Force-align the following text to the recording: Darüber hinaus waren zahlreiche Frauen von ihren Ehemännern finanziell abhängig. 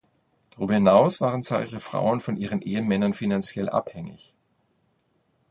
Darüber 0.55 0.73
hinaus 0.73 1.21
waren 1.21 1.43
zahlreiche 1.43 1.79
Frauen 1.79 2.21
von 2.21 2.35
ihren 2.35 2.63
Ehemännern 2.63 3.13
finanziell 3.13 3.69
abhängig. 3.69 4.33